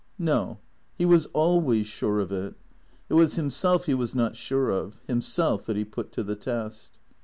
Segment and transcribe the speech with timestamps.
[0.17, 0.57] No;
[0.95, 2.55] he was always sure of it.
[3.07, 6.97] It was himself he was not sure of; himself that he put to the test.